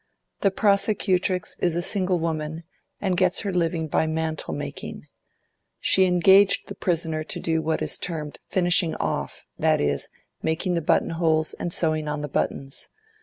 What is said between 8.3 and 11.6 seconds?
"finishing off," that is, making the button holes